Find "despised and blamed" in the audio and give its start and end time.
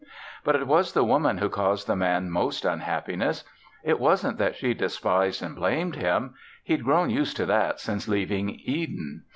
4.73-5.95